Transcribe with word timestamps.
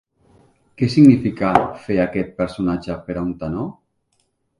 Què 0.81 0.87
significa 0.93 1.51
fer 1.83 1.97
aquest 2.05 2.31
personatge 2.39 2.95
per 3.11 3.17
a 3.17 3.23
un 3.27 3.37
tenor? 3.45 3.69